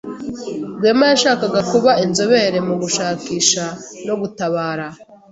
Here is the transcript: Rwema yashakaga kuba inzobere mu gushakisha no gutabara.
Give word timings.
Rwema 0.77 1.05
yashakaga 1.11 1.59
kuba 1.71 1.91
inzobere 2.05 2.57
mu 2.67 2.75
gushakisha 2.81 3.65
no 4.05 4.13
gutabara. 4.21 4.87